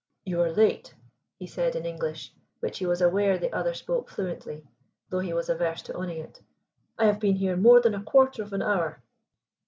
"You 0.25 0.41
are 0.41 0.51
late," 0.51 0.95
he 1.37 1.45
said 1.45 1.75
in 1.75 1.85
English, 1.85 2.33
which 2.59 2.79
he 2.79 2.87
was 2.87 3.03
aware 3.03 3.37
the 3.37 3.53
other 3.55 3.75
spoke 3.75 4.09
fluently, 4.09 4.65
though 5.09 5.19
he 5.19 5.31
was 5.31 5.47
averse 5.47 5.83
to 5.83 5.93
owning 5.93 6.17
it. 6.17 6.41
"I 6.97 7.05
have 7.05 7.19
been 7.19 7.35
here 7.35 7.55
more 7.55 7.79
than 7.79 7.93
a 7.93 8.01
quarter 8.01 8.41
of 8.41 8.51
an 8.51 8.63
hour." 8.63 9.03